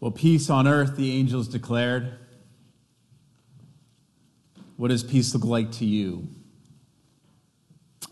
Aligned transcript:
Well, 0.00 0.12
peace 0.12 0.48
on 0.48 0.68
earth, 0.68 0.96
the 0.96 1.12
angels 1.12 1.48
declared. 1.48 2.12
What 4.76 4.88
does 4.88 5.02
peace 5.02 5.34
look 5.34 5.44
like 5.44 5.72
to 5.72 5.84
you? 5.84 6.28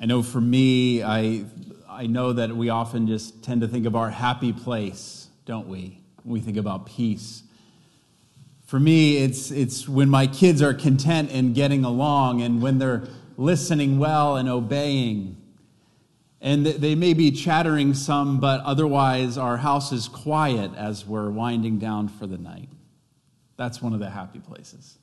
I 0.01 0.07
know 0.07 0.23
for 0.23 0.41
me, 0.41 1.05
I, 1.05 1.45
I 1.89 2.09
know 2.09 2.33
that 2.33 2.55
we 2.57 2.71
often 2.71 3.07
just 3.07 3.45
tend 3.45 3.61
to 3.61 3.69
think 3.69 3.87
of 3.87 3.95
our 3.95 4.11
happy 4.11 4.53
place, 4.53 5.29
don't 5.45 5.69
we? 5.69 6.01
When 6.25 6.33
we 6.33 6.41
think 6.41 6.57
about 6.57 6.87
peace. 6.87 7.45
For 8.65 8.81
me, 8.81 9.19
it's, 9.19 9.53
it's 9.53 9.89
when 9.89 10.11
my 10.11 10.27
kids 10.27 10.61
are 10.63 10.75
content 10.75 11.31
and 11.31 11.55
getting 11.55 11.85
along 11.85 12.43
and 12.43 12.61
when 12.61 12.79
they're 12.79 13.05
listening 13.37 14.01
well 14.01 14.37
and 14.37 14.49
obeying. 14.49 15.37
And 16.41 16.67
they 16.67 16.95
may 16.95 17.15
be 17.15 17.31
chattering 17.31 17.95
some, 17.95 18.41
but 18.41 18.61
otherwise 18.61 19.39
our 19.39 19.57
house 19.57 19.91
is 19.91 20.07
quiet 20.07 20.71
as 20.77 21.07
we're 21.07 21.31
winding 21.31 21.79
down 21.79 22.09
for 22.09 22.27
the 22.27 22.39
night. 22.39 22.69
That's 23.57 23.81
one 23.81 23.95
of 23.95 24.01
the 24.01 24.11
happy 24.11 24.39
places. 24.39 24.99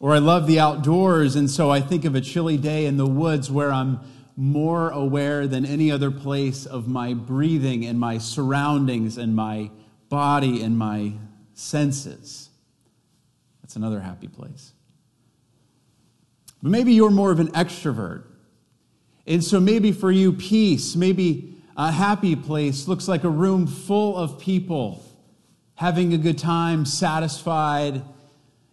Or 0.00 0.14
I 0.14 0.18
love 0.18 0.46
the 0.46 0.58
outdoors, 0.58 1.36
and 1.36 1.48
so 1.48 1.70
I 1.70 1.80
think 1.80 2.04
of 2.04 2.14
a 2.14 2.20
chilly 2.20 2.56
day 2.56 2.86
in 2.86 2.96
the 2.96 3.06
woods 3.06 3.50
where 3.50 3.70
I'm 3.70 4.00
more 4.34 4.88
aware 4.90 5.46
than 5.46 5.66
any 5.66 5.90
other 5.90 6.10
place 6.10 6.64
of 6.64 6.88
my 6.88 7.12
breathing 7.12 7.84
and 7.84 8.00
my 8.00 8.16
surroundings 8.16 9.18
and 9.18 9.36
my 9.36 9.70
body 10.08 10.62
and 10.62 10.78
my 10.78 11.12
senses. 11.52 12.48
That's 13.62 13.76
another 13.76 14.00
happy 14.00 14.28
place. 14.28 14.72
But 16.62 16.70
maybe 16.70 16.94
you're 16.94 17.10
more 17.10 17.30
of 17.30 17.38
an 17.38 17.48
extrovert. 17.48 18.24
And 19.26 19.44
so 19.44 19.60
maybe 19.60 19.92
for 19.92 20.10
you, 20.10 20.32
peace, 20.32 20.96
maybe 20.96 21.56
a 21.76 21.90
happy 21.90 22.36
place 22.36 22.88
looks 22.88 23.08
like 23.08 23.24
a 23.24 23.28
room 23.28 23.66
full 23.66 24.16
of 24.16 24.38
people 24.38 25.04
having 25.80 26.12
a 26.12 26.18
good 26.18 26.36
time, 26.36 26.84
satisfied, 26.84 28.02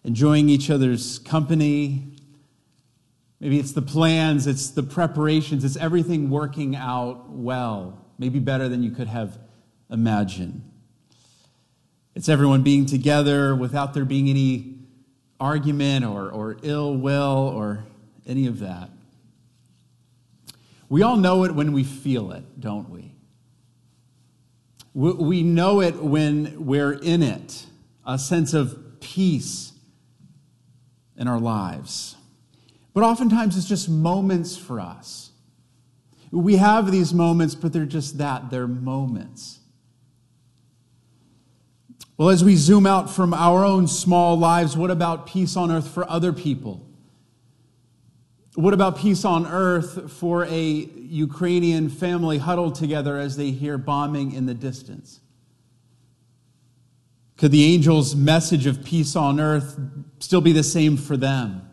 enjoying 0.04 0.50
each 0.50 0.70
other's 0.70 1.20
company. 1.20 2.03
Maybe 3.40 3.59
it's 3.59 3.72
the 3.72 3.81
plans, 3.81 4.45
it's 4.45 4.72
the 4.72 4.84
preparations, 4.84 5.64
it's 5.64 5.78
everything 5.78 6.30
working 6.30 6.75
out 6.75 7.30
well, 7.30 8.06
maybe 8.18 8.40
better 8.40 8.68
than 8.68 8.84
you 8.84 8.92
could 8.92 9.08
have 9.08 9.38
imagined. 9.90 10.70
It's 12.14 12.28
everyone 12.28 12.64
being 12.64 12.86
together 12.86 13.56
without 13.56 13.94
there 13.94 14.03
being 14.03 14.28
any 14.28 14.80
argument 15.40 16.03
or, 16.03 16.30
or 16.30 16.58
ill 16.62 16.98
will 16.98 17.53
or 17.56 17.86
any 18.25 18.48
of 18.48 18.59
that. 18.59 18.90
We 20.90 21.02
all 21.02 21.18
know 21.18 21.44
it 21.44 21.54
when 21.54 21.74
we 21.74 21.84
feel 21.84 22.32
it, 22.32 22.60
don't 22.60 22.90
we? 22.90 23.14
We 24.94 25.44
know 25.44 25.82
it 25.82 25.96
when 26.02 26.66
we're 26.66 26.94
in 26.94 27.22
it, 27.22 27.66
a 28.06 28.18
sense 28.18 28.54
of 28.54 29.00
peace 29.00 29.74
in 31.18 31.28
our 31.28 31.40
lives. 31.40 32.16
But 32.94 33.04
oftentimes 33.04 33.58
it's 33.58 33.68
just 33.68 33.90
moments 33.90 34.58
for 34.58 34.80
us. 34.80 35.32
We 36.32 36.56
have 36.56 36.92
these 36.92 37.14
moments, 37.14 37.54
but 37.54 37.74
they're 37.74 37.86
just 37.86 38.18
that 38.18 38.50
they're 38.50 38.68
moments. 38.68 39.60
Well, 42.18 42.30
as 42.30 42.44
we 42.44 42.56
zoom 42.56 42.88
out 42.88 43.12
from 43.12 43.34
our 43.34 43.64
own 43.64 43.88
small 43.88 44.38
lives, 44.38 44.76
what 44.76 44.90
about 44.90 45.28
peace 45.28 45.56
on 45.56 45.70
earth 45.70 45.88
for 45.88 46.10
other 46.10 46.34
people? 46.34 46.87
What 48.58 48.73
about 48.73 48.97
peace 48.97 49.23
on 49.23 49.45
earth 49.45 50.11
for 50.13 50.44
a 50.45 50.59
Ukrainian 50.63 51.89
family 51.89 52.39
huddled 52.39 52.73
together 52.73 53.16
as 53.19 53.38
they 53.38 53.52
hear 53.52 53.77
bombing 53.77 54.31
in 54.31 54.47
the 54.47 54.55
distance? 54.55 55.19
Could 57.38 57.52
the 57.52 57.75
angel's 57.75 58.16
message 58.16 58.66
of 58.66 58.83
peace 58.83 59.16
on 59.16 59.39
earth 59.39 59.80
still 60.17 60.41
be 60.41 60.53
the 60.53 60.63
same 60.63 60.97
for 60.97 61.16
them? 61.16 61.69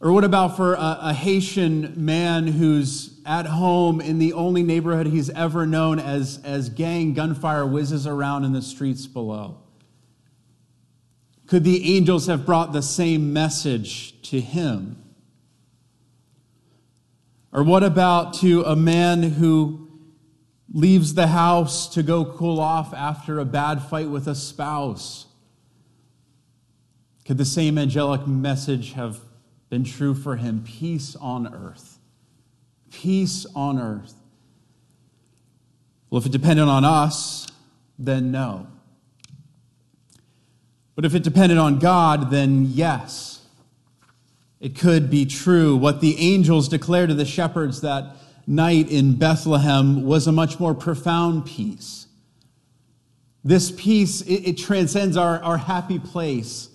Or 0.00 0.10
what 0.12 0.24
about 0.24 0.56
for 0.56 0.74
a, 0.74 0.98
a, 1.00 1.14
Haitian 1.14 1.94
man 2.04 2.48
who's 2.48 3.20
at 3.24 3.46
home 3.46 4.00
in 4.00 4.18
the 4.18 4.32
only 4.32 4.64
neighborhood 4.64 5.06
he's 5.06 5.30
ever 5.30 5.64
known 5.64 6.00
as, 6.00 6.40
as 6.42 6.70
gang 6.70 7.14
gunfire 7.14 7.64
whizzes 7.64 8.04
around 8.04 8.42
in 8.42 8.52
the 8.52 8.62
streets 8.62 9.06
below? 9.06 9.58
Could 11.52 11.64
the 11.64 11.96
angels 11.98 12.28
have 12.28 12.46
brought 12.46 12.72
the 12.72 12.80
same 12.80 13.34
message 13.34 14.18
to 14.22 14.40
him? 14.40 14.96
Or 17.52 17.62
what 17.62 17.82
about 17.82 18.32
to 18.36 18.62
a 18.62 18.74
man 18.74 19.22
who 19.22 19.90
leaves 20.72 21.12
the 21.12 21.26
house 21.26 21.88
to 21.88 22.02
go 22.02 22.24
cool 22.24 22.58
off 22.58 22.94
after 22.94 23.38
a 23.38 23.44
bad 23.44 23.82
fight 23.82 24.08
with 24.08 24.26
a 24.28 24.34
spouse? 24.34 25.26
Could 27.26 27.36
the 27.36 27.44
same 27.44 27.76
angelic 27.76 28.26
message 28.26 28.94
have 28.94 29.20
been 29.68 29.84
true 29.84 30.14
for 30.14 30.36
him? 30.36 30.64
Peace 30.66 31.16
on 31.16 31.52
earth. 31.52 31.98
Peace 32.90 33.44
on 33.54 33.78
earth. 33.78 34.14
Well, 36.08 36.18
if 36.18 36.24
it 36.24 36.32
depended 36.32 36.66
on 36.68 36.86
us, 36.86 37.46
then 37.98 38.32
no. 38.32 38.71
But 40.94 41.04
if 41.04 41.14
it 41.14 41.22
depended 41.22 41.58
on 41.58 41.78
God, 41.78 42.30
then 42.30 42.66
yes, 42.66 43.46
it 44.60 44.78
could 44.78 45.10
be 45.10 45.24
true. 45.24 45.76
What 45.76 46.00
the 46.00 46.18
angels 46.18 46.68
declared 46.68 47.08
to 47.08 47.14
the 47.14 47.24
shepherds 47.24 47.80
that 47.80 48.16
night 48.46 48.90
in 48.90 49.16
Bethlehem 49.16 50.04
was 50.04 50.26
a 50.26 50.32
much 50.32 50.60
more 50.60 50.74
profound 50.74 51.46
peace. 51.46 52.06
This 53.44 53.72
peace, 53.72 54.20
it, 54.22 54.48
it 54.48 54.58
transcends 54.58 55.16
our, 55.16 55.42
our 55.42 55.56
happy 55.56 55.98
place, 55.98 56.68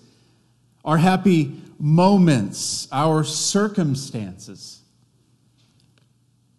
our 0.84 0.98
happy 0.98 1.60
moments, 1.78 2.88
our 2.92 3.24
circumstances, 3.24 4.82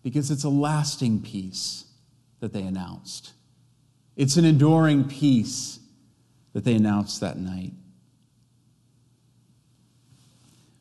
because 0.01 0.31
it's 0.31 0.45
a 0.45 0.49
lasting 0.49 1.21
peace 1.21 1.85
that 2.39 2.53
they 2.53 2.63
announced. 2.63 3.33
It's 4.15 4.37
an 4.37 4.45
enduring 4.45 5.07
peace 5.07 5.78
that 6.59 6.65
they 6.65 6.75
announced 6.75 7.21
that 7.21 7.37
night. 7.37 7.71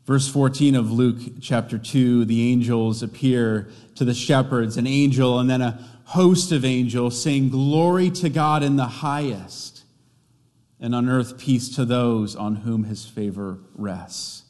Verse 0.07 0.27
14 0.27 0.75
of 0.75 0.91
Luke 0.91 1.21
chapter 1.41 1.79
2 1.79 2.25
the 2.25 2.51
angels 2.51 3.01
appear 3.01 3.71
to 3.95 4.05
the 4.05 4.13
shepherds, 4.13 4.77
an 4.77 4.89
angel 4.89 5.39
and 5.39 5.49
then 5.49 5.63
a 5.63 5.79
host 6.07 6.51
of 6.51 6.65
angels, 6.65 7.23
saying, 7.23 7.51
Glory 7.51 8.11
to 8.11 8.29
God 8.29 8.65
in 8.65 8.75
the 8.75 8.87
highest, 8.87 9.85
and 10.81 10.97
on 10.97 11.09
earth 11.09 11.39
peace 11.39 11.69
to 11.77 11.85
those 11.85 12.35
on 12.35 12.57
whom 12.57 12.83
his 12.83 13.07
favor 13.07 13.61
rests. 13.77 14.43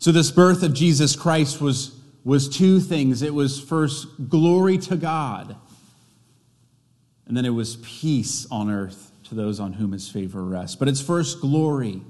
So, 0.00 0.12
this 0.12 0.30
birth 0.30 0.62
of 0.62 0.74
Jesus 0.74 1.16
Christ 1.16 1.62
was, 1.62 1.98
was 2.24 2.46
two 2.46 2.78
things. 2.78 3.22
It 3.22 3.32
was 3.32 3.58
first 3.58 4.28
glory 4.28 4.76
to 4.76 4.96
God 4.96 5.56
and 7.32 7.36
then 7.38 7.46
it 7.46 7.54
was 7.54 7.76
peace 7.76 8.46
on 8.50 8.68
earth 8.68 9.10
to 9.24 9.34
those 9.34 9.58
on 9.58 9.72
whom 9.72 9.92
his 9.92 10.06
favor 10.06 10.44
rests. 10.44 10.76
But 10.76 10.88
it's 10.88 11.00
first 11.00 11.40
glory. 11.40 12.02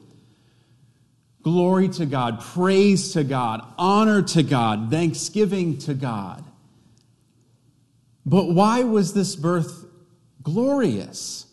Glory 1.45 1.89
to 1.91 2.07
God, 2.07 2.41
praise 2.41 3.13
to 3.13 3.23
God, 3.23 3.65
honor 3.79 4.23
to 4.23 4.43
God, 4.43 4.91
thanksgiving 4.91 5.79
to 5.79 5.95
God. 5.95 6.43
But 8.27 8.47
why 8.47 8.83
was 8.83 9.15
this 9.15 9.37
birth 9.37 9.85
glorious? 10.43 11.47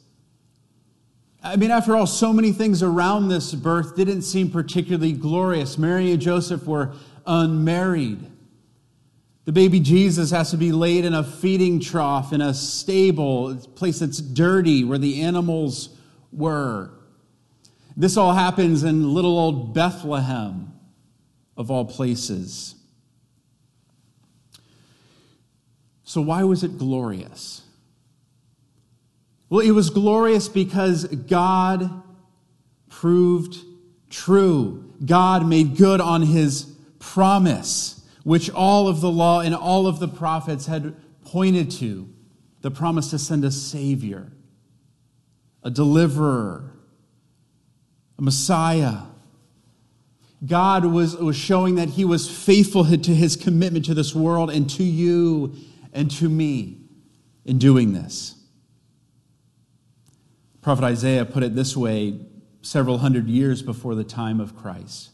I 1.44 1.56
mean, 1.56 1.70
after 1.70 1.96
all, 1.96 2.08
so 2.08 2.34
many 2.34 2.52
things 2.52 2.82
around 2.82 3.28
this 3.28 3.54
birth 3.54 3.96
didn't 3.96 4.24
seem 4.24 4.50
particularly 4.50 5.14
glorious. 5.14 5.78
Mary 5.78 6.12
and 6.12 6.20
Joseph 6.20 6.66
were 6.66 6.96
unmarried. 7.28 8.29
The 9.50 9.54
baby 9.54 9.80
Jesus 9.80 10.30
has 10.30 10.52
to 10.52 10.58
be 10.58 10.72
laid 10.72 11.06
in 11.06 11.16
a 11.16 11.24
feeding 11.24 11.80
trough 11.80 12.34
in 12.34 12.40
a 12.40 12.54
stable, 12.54 13.50
a 13.50 13.56
place 13.56 13.98
that's 13.98 14.20
dirty 14.20 14.84
where 14.84 15.00
the 15.00 15.22
animals 15.22 15.90
were. 16.32 16.92
This 17.98 18.16
all 18.16 18.34
happens 18.34 18.84
in 18.84 19.12
little 19.12 19.40
old 19.40 19.74
Bethlehem, 19.74 20.72
of 21.58 21.72
all 21.72 21.84
places. 21.84 22.76
So, 26.04 26.22
why 26.22 26.44
was 26.44 26.64
it 26.64 26.78
glorious? 26.78 27.64
Well, 29.50 29.62
it 29.62 29.72
was 29.72 29.90
glorious 29.90 30.48
because 30.48 31.06
God 31.06 32.04
proved 32.88 33.58
true. 34.12 34.94
God 35.04 35.48
made 35.48 35.76
good 35.76 36.02
on 36.02 36.22
his 36.22 36.72
promise 37.00 37.99
which 38.30 38.48
all 38.52 38.88
of 38.88 39.02
the 39.02 39.10
law 39.10 39.40
and 39.40 39.56
all 39.56 39.88
of 39.88 40.00
the 40.00 40.08
prophets 40.08 40.68
had 40.68 40.96
pointed 41.26 41.72
to 41.72 42.08
the 42.62 42.70
promise 42.70 43.10
to 43.10 43.18
send 43.18 43.44
a 43.44 43.50
Savior, 43.50 44.32
a 45.64 45.72
deliverer, 45.72 46.72
a 48.20 48.22
Messiah. 48.22 49.00
God 50.46 50.86
was, 50.86 51.16
was 51.16 51.36
showing 51.36 51.74
that 51.76 51.90
He 51.90 52.06
was 52.06 52.30
faithful 52.30 52.86
to 52.86 53.16
His 53.16 53.36
commitment 53.36 53.86
to 53.86 53.96
this 53.96 54.14
world 54.14 54.52
and 54.52 54.70
to 54.70 54.84
you 54.84 55.56
and 55.92 56.12
to 56.12 56.30
me 56.30 56.82
in 57.46 57.58
doing 57.58 57.94
this. 57.94 58.36
Prophet 60.62 60.84
Isaiah 60.84 61.26
put 61.26 61.42
it 61.42 61.56
this 61.56 61.76
way 61.76 62.20
several 62.62 63.00
hundred 63.00 63.28
years 63.28 63.64
before 63.64 63.96
the 63.96 64.04
time 64.04 64.40
of 64.40 64.56
Christ. 64.56 65.10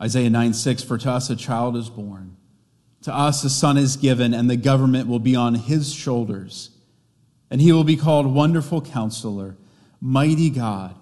Isaiah 0.00 0.30
9 0.30 0.54
6 0.54 0.82
For 0.82 0.98
to 0.98 1.10
us 1.10 1.30
a 1.30 1.36
child 1.36 1.76
is 1.76 1.90
born, 1.90 2.36
to 3.02 3.14
us 3.14 3.44
a 3.44 3.50
son 3.50 3.76
is 3.76 3.96
given, 3.96 4.34
and 4.34 4.48
the 4.48 4.56
government 4.56 5.08
will 5.08 5.18
be 5.18 5.34
on 5.34 5.54
his 5.54 5.92
shoulders. 5.92 6.70
And 7.50 7.60
he 7.60 7.72
will 7.72 7.84
be 7.84 7.96
called 7.96 8.26
Wonderful 8.26 8.82
Counselor, 8.82 9.56
Mighty 10.00 10.50
God, 10.50 10.94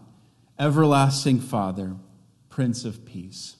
Everlasting 0.58 1.40
Father, 1.40 1.96
Prince 2.48 2.84
of 2.84 3.04
Peace. 3.04 3.56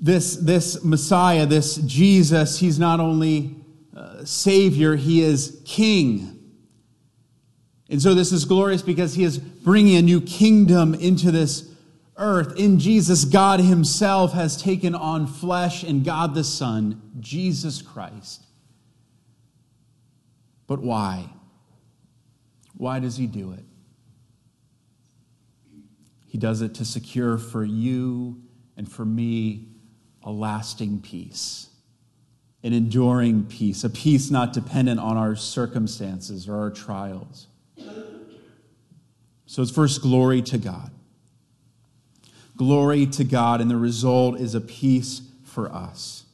This, 0.00 0.36
this 0.36 0.84
Messiah, 0.84 1.44
this 1.44 1.76
Jesus, 1.78 2.60
he's 2.60 2.78
not 2.78 3.00
only 3.00 3.56
uh, 3.96 4.24
Savior, 4.24 4.94
he 4.94 5.22
is 5.22 5.60
King. 5.64 6.38
And 7.90 8.00
so 8.00 8.14
this 8.14 8.30
is 8.30 8.44
glorious 8.44 8.82
because 8.82 9.14
he 9.14 9.24
is 9.24 9.38
bringing 9.38 9.96
a 9.96 10.02
new 10.02 10.20
kingdom 10.20 10.94
into 10.94 11.32
this 11.32 11.68
earth. 12.18 12.56
In 12.56 12.78
Jesus, 12.78 13.24
God 13.24 13.60
himself 13.60 14.32
has 14.32 14.60
taken 14.60 14.94
on 14.94 15.26
flesh 15.26 15.82
and 15.82 16.04
God 16.04 16.34
the 16.34 16.44
Son, 16.44 17.00
Jesus 17.20 17.80
Christ. 17.80 18.44
But 20.66 20.80
why? 20.80 21.30
Why 22.76 22.98
does 23.00 23.16
he 23.16 23.26
do 23.26 23.52
it? 23.52 23.64
He 26.26 26.36
does 26.36 26.60
it 26.60 26.74
to 26.74 26.84
secure 26.84 27.38
for 27.38 27.64
you 27.64 28.42
and 28.76 28.90
for 28.90 29.04
me 29.04 29.68
a 30.22 30.30
lasting 30.30 31.00
peace, 31.00 31.70
an 32.62 32.72
enduring 32.72 33.46
peace, 33.46 33.82
a 33.82 33.90
peace 33.90 34.30
not 34.30 34.52
dependent 34.52 35.00
on 35.00 35.16
our 35.16 35.34
circumstances 35.34 36.48
or 36.48 36.56
our 36.56 36.70
trials. 36.70 37.46
So 39.46 39.62
it's 39.62 39.70
first 39.70 40.02
glory 40.02 40.42
to 40.42 40.58
God. 40.58 40.90
Glory 42.58 43.06
to 43.06 43.24
God, 43.24 43.60
and 43.60 43.70
the 43.70 43.76
result 43.76 44.38
is 44.38 44.54
a 44.56 44.60
peace 44.60 45.22
for 45.44 45.72
us. 45.72 46.24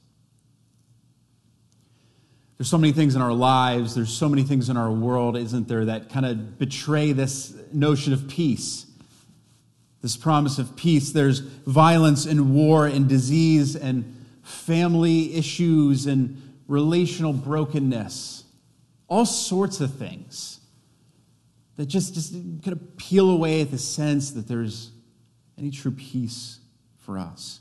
There's 2.57 2.69
so 2.69 2.79
many 2.79 2.93
things 2.93 3.15
in 3.15 3.21
our 3.21 3.33
lives, 3.33 3.95
there's 3.95 4.13
so 4.13 4.29
many 4.29 4.43
things 4.43 4.71
in 4.71 4.79
our 4.79 4.91
world, 4.91 5.37
isn't 5.37 5.69
there, 5.69 5.85
that 5.85 6.09
kind 6.09 6.25
of 6.25 6.59
betray 6.59 7.13
this 7.13 7.55
notion 7.73 8.15
of 8.15 8.27
peace, 8.27 8.87
this 10.01 10.17
promise 10.17 10.59
of 10.59 10.75
peace. 10.77 11.13
There's 11.13 11.41
violence 11.41 12.25
and 12.25 12.55
war 12.55 12.87
and 12.87 13.07
disease 13.07 13.77
and 13.77 14.17
family 14.43 15.35
issues 15.35 16.07
and 16.07 16.41
relational 16.67 17.35
brokenness, 17.35 18.45
all 19.09 19.27
sorts 19.27 19.81
of 19.83 19.95
things 19.95 20.61
that 21.77 21.85
just, 21.85 22.15
just 22.15 22.33
kind 22.33 22.69
of 22.69 22.97
peel 22.97 23.29
away 23.29 23.61
at 23.61 23.71
the 23.71 23.79
sense 23.79 24.31
that 24.31 24.49
there's 24.49 24.91
any 25.59 25.71
true 25.71 25.93
peace 25.93 26.59
for 26.99 27.19
us. 27.19 27.61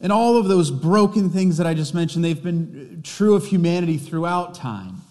And 0.00 0.12
all 0.12 0.36
of 0.36 0.48
those 0.48 0.70
broken 0.70 1.30
things 1.30 1.56
that 1.56 1.66
I 1.66 1.74
just 1.74 1.94
mentioned, 1.94 2.24
they've 2.24 2.42
been 2.42 3.00
true 3.02 3.34
of 3.34 3.46
humanity 3.46 3.96
throughout 3.96 4.54
time. 4.54 5.02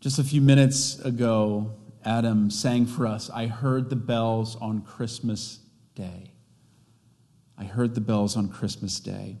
Just 0.00 0.18
a 0.18 0.24
few 0.24 0.40
minutes 0.40 0.98
ago, 1.00 1.72
Adam 2.04 2.50
sang 2.50 2.86
for 2.86 3.06
us, 3.06 3.28
I 3.28 3.46
heard 3.46 3.90
the 3.90 3.96
bells 3.96 4.56
on 4.56 4.80
Christmas 4.80 5.58
Day. 5.94 6.30
I 7.58 7.64
heard 7.64 7.94
the 7.94 8.00
bells 8.00 8.36
on 8.36 8.48
Christmas 8.48 9.00
Day. 9.00 9.36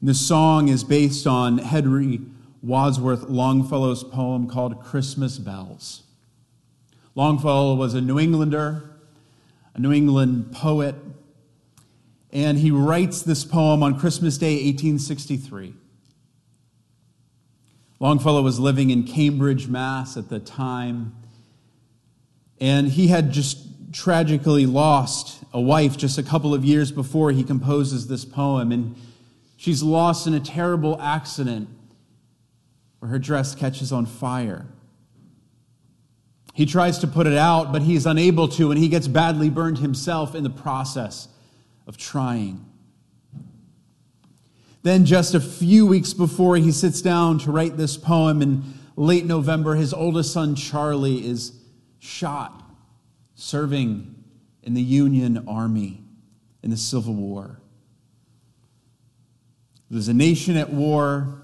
And 0.00 0.08
this 0.08 0.20
song 0.20 0.68
is 0.68 0.84
based 0.84 1.26
on 1.26 1.58
Henry 1.58 2.20
Wadsworth 2.60 3.22
Longfellow's 3.30 4.04
poem 4.04 4.48
called 4.48 4.82
Christmas 4.82 5.38
Bells. 5.38 6.02
Longfellow 7.14 7.74
was 7.74 7.94
a 7.94 8.00
New 8.00 8.18
Englander, 8.18 8.90
a 9.74 9.80
New 9.80 9.92
England 9.92 10.52
poet, 10.52 10.96
and 12.32 12.58
he 12.58 12.72
writes 12.72 13.22
this 13.22 13.44
poem 13.44 13.82
on 13.82 13.98
Christmas 13.98 14.36
Day, 14.36 14.54
1863. 14.54 15.74
Longfellow 18.00 18.42
was 18.42 18.58
living 18.58 18.90
in 18.90 19.04
Cambridge, 19.04 19.68
Mass 19.68 20.16
at 20.16 20.28
the 20.28 20.40
time, 20.40 21.14
and 22.60 22.88
he 22.88 23.06
had 23.06 23.30
just 23.30 23.92
tragically 23.92 24.66
lost 24.66 25.44
a 25.52 25.60
wife 25.60 25.96
just 25.96 26.18
a 26.18 26.22
couple 26.22 26.52
of 26.52 26.64
years 26.64 26.90
before 26.90 27.30
he 27.30 27.44
composes 27.44 28.08
this 28.08 28.24
poem. 28.24 28.72
And 28.72 28.96
she's 29.56 29.82
lost 29.84 30.26
in 30.26 30.34
a 30.34 30.40
terrible 30.40 31.00
accident 31.00 31.68
where 32.98 33.10
her 33.12 33.20
dress 33.20 33.54
catches 33.54 33.92
on 33.92 34.04
fire. 34.04 34.66
He 36.54 36.66
tries 36.66 37.00
to 37.00 37.08
put 37.08 37.26
it 37.26 37.36
out, 37.36 37.72
but 37.72 37.82
he's 37.82 38.06
unable 38.06 38.46
to, 38.48 38.70
and 38.70 38.80
he 38.80 38.88
gets 38.88 39.08
badly 39.08 39.50
burned 39.50 39.78
himself 39.78 40.36
in 40.36 40.44
the 40.44 40.50
process 40.50 41.28
of 41.86 41.96
trying. 41.96 42.64
Then, 44.84 45.04
just 45.04 45.34
a 45.34 45.40
few 45.40 45.84
weeks 45.84 46.12
before 46.12 46.56
he 46.56 46.70
sits 46.70 47.02
down 47.02 47.38
to 47.40 47.50
write 47.50 47.76
this 47.76 47.96
poem 47.96 48.40
in 48.40 48.62
late 48.96 49.26
November, 49.26 49.74
his 49.74 49.92
oldest 49.92 50.32
son, 50.32 50.54
Charlie, 50.54 51.26
is 51.26 51.52
shot 51.98 52.62
serving 53.34 54.14
in 54.62 54.74
the 54.74 54.82
Union 54.82 55.44
Army 55.48 56.04
in 56.62 56.70
the 56.70 56.76
Civil 56.76 57.14
War. 57.14 57.58
There's 59.90 60.08
a 60.08 60.14
nation 60.14 60.56
at 60.56 60.70
war. 60.70 61.43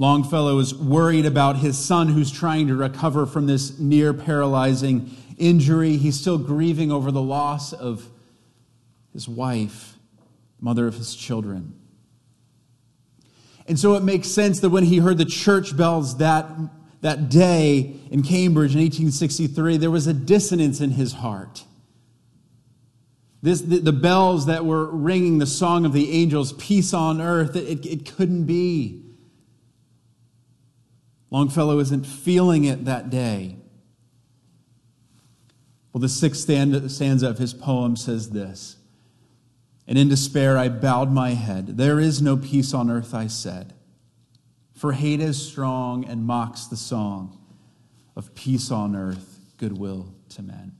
Longfellow 0.00 0.60
is 0.60 0.72
worried 0.72 1.26
about 1.26 1.56
his 1.56 1.76
son 1.76 2.08
who's 2.08 2.30
trying 2.30 2.68
to 2.68 2.76
recover 2.76 3.26
from 3.26 3.46
this 3.46 3.80
near 3.80 4.14
paralyzing 4.14 5.10
injury. 5.36 5.96
He's 5.96 6.18
still 6.18 6.38
grieving 6.38 6.92
over 6.92 7.10
the 7.10 7.20
loss 7.20 7.72
of 7.72 8.08
his 9.12 9.28
wife, 9.28 9.98
mother 10.60 10.86
of 10.86 10.94
his 10.94 11.16
children. 11.16 11.74
And 13.66 13.78
so 13.78 13.94
it 13.94 14.04
makes 14.04 14.28
sense 14.28 14.60
that 14.60 14.70
when 14.70 14.84
he 14.84 14.98
heard 14.98 15.18
the 15.18 15.24
church 15.24 15.76
bells 15.76 16.18
that, 16.18 16.48
that 17.00 17.28
day 17.28 17.96
in 18.12 18.22
Cambridge 18.22 18.74
in 18.74 18.80
1863, 18.80 19.78
there 19.78 19.90
was 19.90 20.06
a 20.06 20.14
dissonance 20.14 20.80
in 20.80 20.92
his 20.92 21.14
heart. 21.14 21.64
This, 23.42 23.60
the, 23.60 23.80
the 23.80 23.92
bells 23.92 24.46
that 24.46 24.64
were 24.64 24.86
ringing 24.86 25.38
the 25.38 25.46
song 25.46 25.84
of 25.84 25.92
the 25.92 26.12
angels, 26.12 26.52
peace 26.52 26.94
on 26.94 27.20
earth, 27.20 27.56
it, 27.56 27.84
it 27.84 28.14
couldn't 28.14 28.44
be. 28.44 29.07
Longfellow 31.30 31.78
isn't 31.78 32.04
feeling 32.04 32.64
it 32.64 32.84
that 32.84 33.10
day. 33.10 33.56
Well, 35.92 36.00
the 36.00 36.08
sixth 36.08 36.42
stanza 36.42 37.28
of 37.28 37.38
his 37.38 37.54
poem 37.54 37.96
says 37.96 38.30
this 38.30 38.76
And 39.86 39.98
in 39.98 40.08
despair 40.08 40.56
I 40.56 40.68
bowed 40.68 41.10
my 41.10 41.30
head. 41.30 41.76
There 41.76 41.98
is 42.00 42.22
no 42.22 42.36
peace 42.36 42.72
on 42.72 42.90
earth, 42.90 43.14
I 43.14 43.26
said. 43.26 43.74
For 44.74 44.92
hate 44.92 45.20
is 45.20 45.44
strong 45.44 46.04
and 46.04 46.24
mocks 46.24 46.66
the 46.66 46.76
song 46.76 47.36
of 48.14 48.34
peace 48.34 48.70
on 48.70 48.94
earth, 48.94 49.40
goodwill 49.56 50.14
to 50.30 50.42
men. 50.42 50.72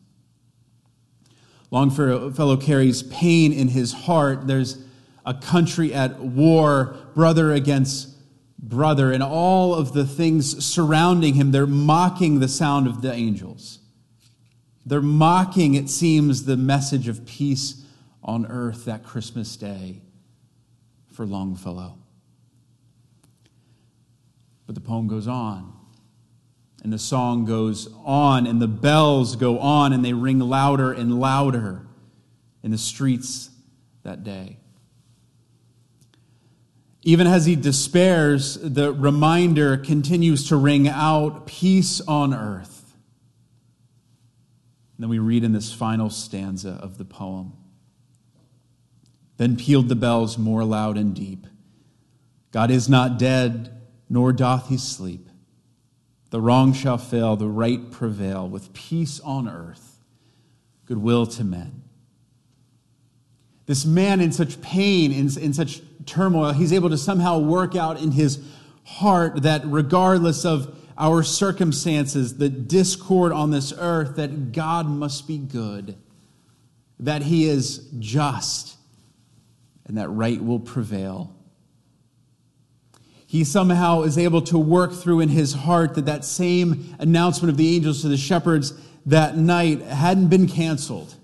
Longfellow 1.71 2.57
carries 2.57 3.02
pain 3.02 3.52
in 3.52 3.69
his 3.69 3.93
heart. 3.93 4.47
There's 4.47 4.85
a 5.26 5.35
country 5.35 5.93
at 5.93 6.21
war, 6.21 6.97
brother 7.14 7.52
against 7.52 8.17
brother 8.58 9.12
and 9.12 9.22
all 9.22 9.74
of 9.74 9.92
the 9.92 10.04
things 10.04 10.64
surrounding 10.64 11.34
him, 11.34 11.52
they're 11.52 11.66
mocking 11.66 12.40
the 12.40 12.48
sound 12.48 12.86
of 12.86 13.02
the 13.02 13.12
angels. 13.12 13.78
They're 14.84 15.00
mocking, 15.00 15.74
it 15.74 15.88
seems, 15.88 16.44
the 16.44 16.56
message 16.56 17.08
of 17.08 17.26
peace 17.26 17.84
on 18.22 18.46
earth 18.46 18.86
that 18.86 19.04
Christmas 19.04 19.56
day 19.56 20.02
for 21.12 21.26
Longfellow. 21.26 21.98
But 24.66 24.74
the 24.74 24.80
poem 24.80 25.08
goes 25.08 25.26
on, 25.26 25.72
and 26.82 26.92
the 26.92 26.98
song 26.98 27.44
goes 27.44 27.88
on, 28.04 28.46
and 28.46 28.60
the 28.60 28.68
bells 28.68 29.36
go 29.36 29.58
on, 29.58 29.92
and 29.92 30.04
they 30.04 30.12
ring 30.12 30.38
louder 30.38 30.92
and 30.92 31.18
louder 31.18 31.86
in 32.62 32.70
the 32.70 32.78
streets 32.78 33.50
that 34.02 34.24
day. 34.24 34.58
Even 37.08 37.26
as 37.26 37.46
he 37.46 37.56
despairs, 37.56 38.58
the 38.60 38.92
reminder 38.92 39.78
continues 39.78 40.46
to 40.48 40.56
ring 40.56 40.86
out 40.86 41.46
peace 41.46 42.02
on 42.02 42.34
earth. 42.34 42.84
And 44.94 45.04
then 45.04 45.08
we 45.08 45.18
read 45.18 45.42
in 45.42 45.52
this 45.52 45.72
final 45.72 46.10
stanza 46.10 46.78
of 46.82 46.98
the 46.98 47.06
poem 47.06 47.54
Then 49.38 49.56
pealed 49.56 49.88
the 49.88 49.94
bells 49.94 50.36
more 50.36 50.64
loud 50.64 50.98
and 50.98 51.14
deep. 51.14 51.46
God 52.52 52.70
is 52.70 52.90
not 52.90 53.18
dead, 53.18 53.70
nor 54.10 54.34
doth 54.34 54.68
he 54.68 54.76
sleep. 54.76 55.30
The 56.28 56.42
wrong 56.42 56.74
shall 56.74 56.98
fail, 56.98 57.36
the 57.36 57.48
right 57.48 57.90
prevail, 57.90 58.46
with 58.46 58.74
peace 58.74 59.18
on 59.20 59.48
earth, 59.48 60.04
goodwill 60.84 61.24
to 61.24 61.42
men. 61.42 61.84
This 63.64 63.86
man 63.86 64.20
in 64.20 64.32
such 64.32 64.60
pain, 64.60 65.10
in, 65.10 65.30
in 65.38 65.54
such 65.54 65.80
turmoil, 66.08 66.52
he's 66.52 66.72
able 66.72 66.90
to 66.90 66.98
somehow 66.98 67.38
work 67.38 67.76
out 67.76 68.00
in 68.00 68.12
his 68.12 68.40
heart 68.84 69.42
that 69.42 69.62
regardless 69.64 70.44
of 70.44 70.74
our 70.96 71.22
circumstances, 71.22 72.38
the 72.38 72.48
discord 72.48 73.30
on 73.32 73.50
this 73.52 73.72
earth, 73.78 74.16
that 74.16 74.52
God 74.52 74.88
must 74.88 75.28
be 75.28 75.38
good, 75.38 75.96
that 76.98 77.22
he 77.22 77.44
is 77.44 77.88
just, 77.98 78.76
and 79.86 79.96
that 79.96 80.08
right 80.08 80.42
will 80.42 80.58
prevail. 80.58 81.34
He 83.26 83.44
somehow 83.44 84.02
is 84.02 84.16
able 84.18 84.42
to 84.42 84.58
work 84.58 84.92
through 84.92 85.20
in 85.20 85.28
his 85.28 85.52
heart 85.52 85.94
that 85.94 86.06
that 86.06 86.24
same 86.24 86.96
announcement 86.98 87.50
of 87.50 87.58
the 87.58 87.76
angels 87.76 88.02
to 88.02 88.08
the 88.08 88.16
shepherds 88.16 88.72
that 89.06 89.36
night 89.36 89.82
hadn't 89.82 90.28
been 90.28 90.48
canceled. 90.48 91.14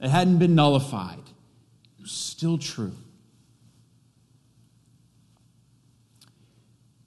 It 0.00 0.08
hadn't 0.08 0.38
been 0.38 0.54
nullified. 0.54 1.18
It 1.18 2.02
was 2.02 2.12
still 2.12 2.56
true. 2.56 2.94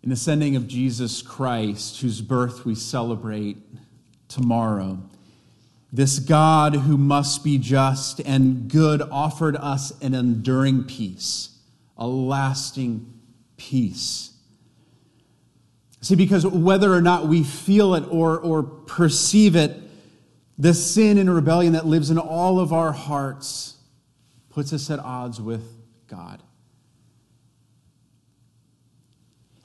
In 0.03 0.09
the 0.09 0.15
sending 0.15 0.55
of 0.55 0.67
Jesus 0.67 1.21
Christ, 1.21 2.01
whose 2.01 2.21
birth 2.21 2.65
we 2.65 2.73
celebrate 2.73 3.57
tomorrow, 4.27 4.99
this 5.93 6.19
God 6.19 6.73
who 6.73 6.97
must 6.97 7.43
be 7.43 7.57
just 7.57 8.19
and 8.21 8.69
good 8.69 9.01
offered 9.01 9.55
us 9.55 9.91
an 10.01 10.13
enduring 10.13 10.85
peace, 10.85 11.49
a 11.97 12.07
lasting 12.07 13.13
peace. 13.57 14.31
See, 16.01 16.15
because 16.15 16.47
whether 16.47 16.91
or 16.91 17.01
not 17.01 17.27
we 17.27 17.43
feel 17.43 17.93
it 17.93 18.05
or, 18.09 18.39
or 18.39 18.63
perceive 18.63 19.55
it, 19.55 19.77
the 20.57 20.73
sin 20.73 21.17
and 21.17 21.33
rebellion 21.33 21.73
that 21.73 21.85
lives 21.85 22.09
in 22.09 22.17
all 22.17 22.59
of 22.59 22.73
our 22.73 22.91
hearts 22.91 23.75
puts 24.49 24.73
us 24.73 24.89
at 24.89 24.99
odds 24.99 25.39
with 25.39 25.63
God. 26.07 26.41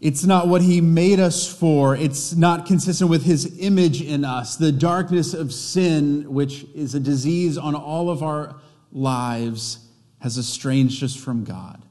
It's 0.01 0.25
not 0.25 0.47
what 0.47 0.61
he 0.61 0.81
made 0.81 1.21
us 1.21 1.51
for. 1.51 1.97
It's 1.97 2.35
not 2.35 2.67
consistent 2.67 3.09
with 3.09 3.25
his 3.25 3.59
image 3.61 4.03
in 4.03 4.25
us. 4.25 4.57
The 4.57 4.73
darkness 4.73 5.33
of 5.33 5.53
sin, 5.53 6.33
which 6.33 6.65
is 6.75 6.95
a 6.95 7.01
disease 7.01 7.57
on 7.57 7.75
all 7.75 8.11
of 8.11 8.23
our 8.23 8.57
lives, 8.93 9.79
has 10.21 10.37
estranged 10.37 11.03
us 11.03 11.17
from 11.17 11.45
God. 11.45 11.83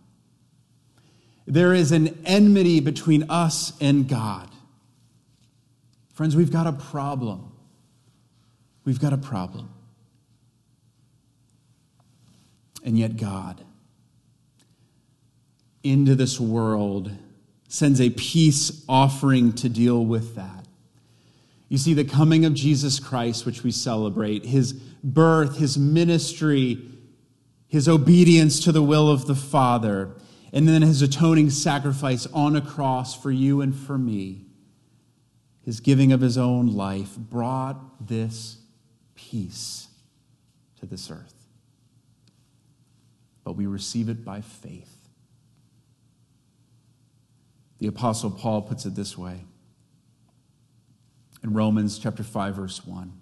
There 1.48 1.74
is 1.74 1.92
an 1.92 2.20
enmity 2.26 2.80
between 2.80 3.30
us 3.30 3.74
and 3.82 4.08
God. 4.08 4.50
Friends, 6.14 6.36
we've 6.36 6.52
got 6.52 6.68
a 6.68 6.74
problem. 6.74 7.52
We've 8.84 9.00
got 9.00 9.14
a 9.14 9.18
problem. 9.18 9.70
And 12.84 13.00
yet, 13.00 13.18
God, 13.18 13.64
into 15.84 16.14
this 16.14 16.40
world, 16.40 17.12
sends 17.68 18.00
a 18.00 18.10
peace 18.12 18.84
offering 18.88 19.54
to 19.54 19.70
deal 19.70 20.06
with 20.06 20.36
that. 20.36 20.66
You 21.68 21.78
see, 21.78 21.94
the 21.94 22.06
coming 22.06 22.46
of 22.46 22.54
Jesus 22.54 23.00
Christ, 23.00 23.46
which 23.46 23.64
we 23.64 23.72
celebrate, 23.72 24.46
his 24.46 24.74
birth, 24.74 25.58
his 25.58 25.78
ministry, 25.78 26.80
his 27.68 27.90
obedience 27.90 28.60
to 28.62 28.72
the 28.72 28.84
will 28.84 29.10
of 29.10 29.26
the 29.26 29.36
Father, 29.36 30.16
and 30.54 30.68
then 30.68 30.84
his 30.84 31.02
atoning 31.02 31.50
sacrifice 31.50 32.28
on 32.28 32.56
a 32.56 32.62
cross 32.62 33.20
for 33.20 33.32
you 33.32 33.62
and 33.62 33.76
for 33.76 33.98
me, 33.98 34.46
his 35.64 35.80
giving 35.80 36.12
of 36.12 36.22
his 36.22 36.38
own 36.38 36.68
life, 36.68 37.18
brought 37.18 38.08
this 38.08 38.58
peace 39.16 39.88
to 40.80 40.86
this 40.86 41.10
earth. 41.10 41.34
But 43.44 43.54
we 43.54 43.66
receive 43.66 44.08
it 44.08 44.24
by 44.24 44.42
faith. 44.42 44.95
The 47.86 47.90
Apostle 47.90 48.32
Paul 48.32 48.64
puts 48.64 48.88
it 48.88 48.96
this 48.96 49.16
way 49.16 49.42
in 51.44 51.54
Romans 51.54 52.00
chapter 52.00 52.24
5, 52.24 52.56
verse 52.56 52.84
1. 52.84 53.14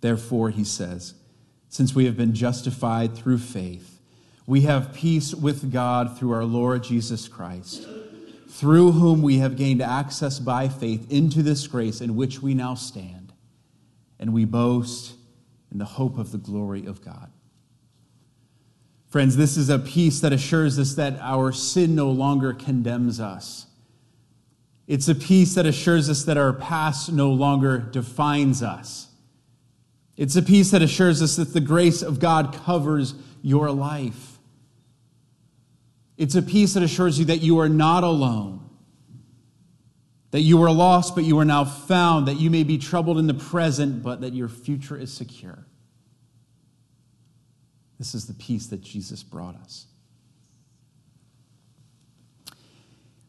Therefore, 0.00 0.48
he 0.48 0.64
says, 0.64 1.12
since 1.68 1.94
we 1.94 2.06
have 2.06 2.16
been 2.16 2.32
justified 2.32 3.14
through 3.14 3.36
faith, 3.36 4.00
we 4.46 4.62
have 4.62 4.94
peace 4.94 5.34
with 5.34 5.70
God 5.70 6.16
through 6.16 6.32
our 6.32 6.46
Lord 6.46 6.82
Jesus 6.82 7.28
Christ, 7.28 7.86
through 8.48 8.92
whom 8.92 9.20
we 9.20 9.36
have 9.36 9.54
gained 9.54 9.82
access 9.82 10.38
by 10.38 10.68
faith 10.68 11.12
into 11.12 11.42
this 11.42 11.66
grace 11.66 12.00
in 12.00 12.16
which 12.16 12.40
we 12.40 12.54
now 12.54 12.74
stand, 12.74 13.34
and 14.18 14.32
we 14.32 14.46
boast 14.46 15.12
in 15.70 15.76
the 15.76 15.84
hope 15.84 16.16
of 16.16 16.32
the 16.32 16.38
glory 16.38 16.86
of 16.86 17.04
God. 17.04 17.30
Friends, 19.10 19.36
this 19.36 19.56
is 19.56 19.68
a 19.68 19.78
peace 19.78 20.20
that 20.20 20.32
assures 20.32 20.78
us 20.78 20.94
that 20.94 21.18
our 21.20 21.50
sin 21.50 21.96
no 21.96 22.10
longer 22.10 22.52
condemns 22.52 23.18
us. 23.18 23.66
It's 24.86 25.08
a 25.08 25.16
peace 25.16 25.54
that 25.56 25.66
assures 25.66 26.08
us 26.08 26.22
that 26.24 26.36
our 26.36 26.52
past 26.52 27.12
no 27.12 27.30
longer 27.30 27.78
defines 27.78 28.62
us. 28.62 29.08
It's 30.16 30.36
a 30.36 30.42
peace 30.42 30.70
that 30.70 30.82
assures 30.82 31.22
us 31.22 31.36
that 31.36 31.52
the 31.52 31.60
grace 31.60 32.02
of 32.02 32.20
God 32.20 32.54
covers 32.64 33.14
your 33.42 33.72
life. 33.72 34.38
It's 36.16 36.36
a 36.36 36.42
peace 36.42 36.74
that 36.74 36.82
assures 36.82 37.18
you 37.18 37.24
that 37.26 37.40
you 37.40 37.58
are 37.58 37.68
not 37.68 38.04
alone, 38.04 38.68
that 40.30 40.42
you 40.42 40.56
were 40.56 40.70
lost, 40.70 41.16
but 41.16 41.24
you 41.24 41.38
are 41.38 41.44
now 41.44 41.64
found, 41.64 42.28
that 42.28 42.38
you 42.38 42.50
may 42.50 42.62
be 42.62 42.78
troubled 42.78 43.18
in 43.18 43.26
the 43.26 43.34
present, 43.34 44.04
but 44.04 44.20
that 44.20 44.34
your 44.34 44.48
future 44.48 44.96
is 44.96 45.12
secure. 45.12 45.66
This 48.00 48.14
is 48.14 48.26
the 48.26 48.32
peace 48.32 48.66
that 48.68 48.80
Jesus 48.80 49.22
brought 49.22 49.56
us. 49.56 49.84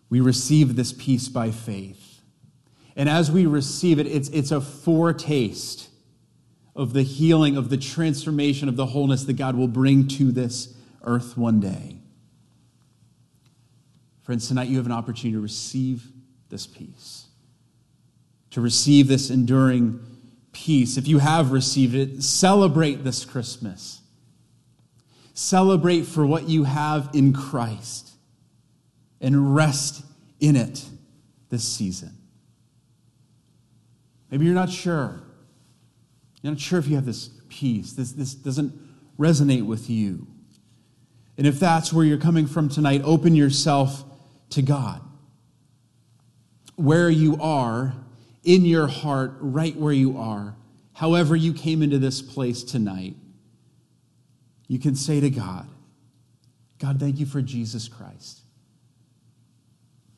We 0.09 0.21
receive 0.21 0.77
this 0.77 0.93
peace 0.93 1.27
by 1.27 1.51
faith. 1.51 2.21
And 2.95 3.09
as 3.09 3.29
we 3.29 3.45
receive 3.45 3.99
it, 3.99 4.07
it's, 4.07 4.29
it's 4.29 4.51
a 4.51 4.61
foretaste 4.61 5.89
of 6.73 6.93
the 6.93 7.03
healing, 7.03 7.57
of 7.57 7.69
the 7.69 7.75
transformation, 7.75 8.69
of 8.69 8.77
the 8.77 8.85
wholeness 8.85 9.25
that 9.25 9.33
God 9.33 9.55
will 9.55 9.67
bring 9.67 10.07
to 10.07 10.31
this 10.31 10.73
earth 11.03 11.37
one 11.37 11.59
day. 11.59 11.97
Friends, 14.21 14.47
tonight 14.47 14.69
you 14.69 14.77
have 14.77 14.85
an 14.85 14.93
opportunity 14.93 15.33
to 15.33 15.41
receive 15.41 16.05
this 16.47 16.65
peace, 16.65 17.25
to 18.51 18.61
receive 18.61 19.09
this 19.09 19.29
enduring 19.29 19.99
peace. 20.53 20.95
If 20.95 21.09
you 21.09 21.17
have 21.17 21.51
received 21.51 21.93
it, 21.93 22.23
celebrate 22.23 23.03
this 23.03 23.25
Christmas. 23.25 24.00
Celebrate 25.41 26.03
for 26.03 26.23
what 26.23 26.47
you 26.47 26.65
have 26.65 27.09
in 27.13 27.33
Christ 27.33 28.11
and 29.19 29.55
rest 29.55 30.05
in 30.39 30.55
it 30.55 30.85
this 31.49 31.63
season. 31.67 32.15
Maybe 34.29 34.45
you're 34.45 34.53
not 34.53 34.69
sure. 34.69 35.19
You're 36.43 36.53
not 36.53 36.59
sure 36.59 36.77
if 36.77 36.87
you 36.87 36.93
have 36.93 37.07
this 37.07 37.31
peace. 37.49 37.93
This, 37.93 38.11
this 38.11 38.35
doesn't 38.35 38.71
resonate 39.17 39.65
with 39.65 39.89
you. 39.89 40.27
And 41.39 41.47
if 41.47 41.59
that's 41.59 41.91
where 41.91 42.05
you're 42.05 42.19
coming 42.19 42.45
from 42.45 42.69
tonight, 42.69 43.01
open 43.03 43.33
yourself 43.33 44.03
to 44.51 44.61
God. 44.61 45.01
Where 46.75 47.09
you 47.09 47.41
are, 47.41 47.95
in 48.43 48.63
your 48.63 48.85
heart, 48.85 49.37
right 49.39 49.75
where 49.75 49.91
you 49.91 50.19
are, 50.19 50.55
however 50.93 51.35
you 51.35 51.51
came 51.51 51.81
into 51.81 51.97
this 51.97 52.21
place 52.21 52.63
tonight, 52.63 53.15
you 54.71 54.79
can 54.79 54.95
say 54.95 55.19
to 55.19 55.29
God, 55.29 55.67
God, 56.79 56.97
thank 56.97 57.19
you 57.19 57.25
for 57.25 57.41
Jesus 57.41 57.89
Christ. 57.89 58.39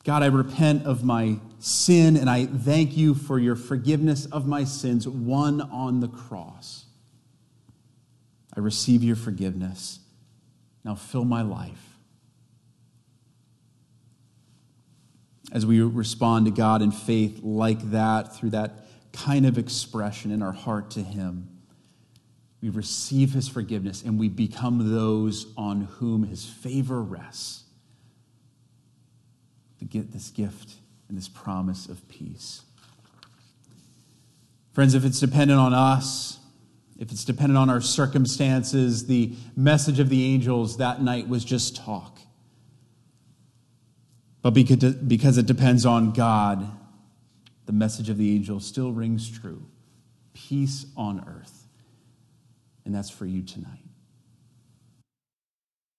God, 0.04 0.22
I 0.22 0.26
repent 0.26 0.86
of 0.86 1.02
my 1.02 1.38
sin 1.58 2.16
and 2.16 2.30
I 2.30 2.46
thank 2.46 2.96
you 2.96 3.16
for 3.16 3.40
your 3.40 3.56
forgiveness 3.56 4.26
of 4.26 4.46
my 4.46 4.62
sins 4.62 5.08
won 5.08 5.60
on 5.60 5.98
the 5.98 6.06
cross. 6.06 6.84
I 8.56 8.60
receive 8.60 9.02
your 9.02 9.16
forgiveness. 9.16 9.98
Now 10.84 10.94
fill 10.94 11.24
my 11.24 11.42
life. 11.42 11.90
as 15.50 15.66
we 15.66 15.80
respond 15.80 16.46
to 16.46 16.52
God 16.52 16.80
in 16.80 16.90
faith 16.90 17.40
like 17.42 17.90
that, 17.90 18.36
through 18.36 18.50
that 18.50 18.86
kind 19.12 19.46
of 19.46 19.58
expression 19.58 20.30
in 20.30 20.42
our 20.42 20.52
heart 20.52 20.90
to 20.92 21.02
Him, 21.02 21.53
we 22.64 22.70
receive 22.70 23.34
His 23.34 23.46
forgiveness 23.46 24.02
and 24.02 24.18
we 24.18 24.30
become 24.30 24.90
those 24.94 25.52
on 25.54 25.82
whom 25.82 26.22
His 26.22 26.46
favor 26.46 27.02
rests. 27.02 27.64
To 29.80 29.84
get 29.84 30.12
this 30.12 30.30
gift 30.30 30.76
and 31.10 31.18
this 31.18 31.28
promise 31.28 31.90
of 31.90 32.08
peace. 32.08 32.62
Friends, 34.72 34.94
if 34.94 35.04
it's 35.04 35.20
dependent 35.20 35.60
on 35.60 35.74
us, 35.74 36.38
if 36.98 37.12
it's 37.12 37.26
dependent 37.26 37.58
on 37.58 37.68
our 37.68 37.82
circumstances, 37.82 39.08
the 39.08 39.34
message 39.54 40.00
of 40.00 40.08
the 40.08 40.24
angels 40.24 40.78
that 40.78 41.02
night 41.02 41.28
was 41.28 41.44
just 41.44 41.76
talk. 41.76 42.18
But 44.40 44.52
because 44.52 45.36
it 45.36 45.44
depends 45.44 45.84
on 45.84 46.12
God, 46.12 46.66
the 47.66 47.72
message 47.72 48.08
of 48.08 48.16
the 48.16 48.34
angel 48.34 48.58
still 48.58 48.90
rings 48.90 49.30
true 49.30 49.66
peace 50.32 50.86
on 50.96 51.22
earth. 51.28 51.63
And 52.84 52.94
that's 52.94 53.10
for 53.10 53.26
you 53.26 53.42
tonight. 53.42 53.84